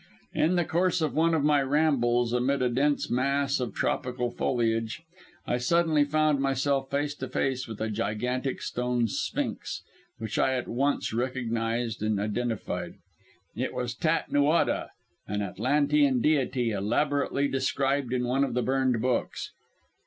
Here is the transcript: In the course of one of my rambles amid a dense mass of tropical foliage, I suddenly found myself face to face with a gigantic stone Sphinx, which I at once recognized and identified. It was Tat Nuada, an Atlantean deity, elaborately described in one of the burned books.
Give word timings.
In 0.33 0.55
the 0.55 0.65
course 0.65 0.99
of 1.01 1.13
one 1.13 1.35
of 1.35 1.43
my 1.43 1.61
rambles 1.61 2.33
amid 2.33 2.63
a 2.63 2.69
dense 2.69 3.11
mass 3.11 3.59
of 3.59 3.75
tropical 3.75 4.31
foliage, 4.31 5.03
I 5.45 5.59
suddenly 5.59 6.05
found 6.05 6.39
myself 6.39 6.89
face 6.89 7.13
to 7.17 7.27
face 7.27 7.67
with 7.67 7.79
a 7.79 7.87
gigantic 7.91 8.63
stone 8.63 9.07
Sphinx, 9.07 9.83
which 10.17 10.39
I 10.39 10.53
at 10.55 10.67
once 10.67 11.13
recognized 11.13 12.01
and 12.01 12.19
identified. 12.19 12.95
It 13.55 13.75
was 13.75 13.93
Tat 13.93 14.31
Nuada, 14.31 14.89
an 15.27 15.43
Atlantean 15.43 16.19
deity, 16.19 16.71
elaborately 16.71 17.47
described 17.47 18.11
in 18.11 18.23
one 18.25 18.43
of 18.43 18.55
the 18.55 18.63
burned 18.63 19.03
books. 19.03 19.51